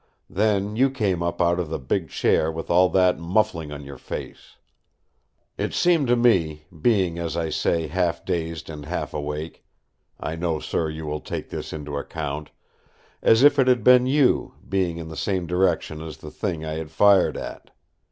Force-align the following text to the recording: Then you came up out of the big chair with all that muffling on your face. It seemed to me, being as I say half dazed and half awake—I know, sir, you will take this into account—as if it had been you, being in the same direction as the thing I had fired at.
Then 0.31 0.75
you 0.75 0.89
came 0.89 1.21
up 1.21 1.39
out 1.43 1.59
of 1.59 1.69
the 1.69 1.77
big 1.77 2.09
chair 2.09 2.51
with 2.51 2.71
all 2.71 2.89
that 2.89 3.19
muffling 3.19 3.71
on 3.71 3.83
your 3.85 3.99
face. 3.99 4.55
It 5.59 5.75
seemed 5.75 6.07
to 6.07 6.15
me, 6.15 6.65
being 6.81 7.19
as 7.19 7.37
I 7.37 7.49
say 7.51 7.85
half 7.85 8.25
dazed 8.25 8.67
and 8.67 8.87
half 8.87 9.13
awake—I 9.13 10.35
know, 10.35 10.59
sir, 10.59 10.89
you 10.89 11.05
will 11.05 11.21
take 11.21 11.51
this 11.51 11.71
into 11.71 11.97
account—as 11.99 13.43
if 13.43 13.59
it 13.59 13.67
had 13.67 13.83
been 13.83 14.07
you, 14.07 14.55
being 14.67 14.97
in 14.97 15.07
the 15.09 15.15
same 15.15 15.45
direction 15.45 16.01
as 16.01 16.17
the 16.17 16.31
thing 16.31 16.65
I 16.65 16.77
had 16.77 16.89
fired 16.89 17.37
at. 17.37 17.69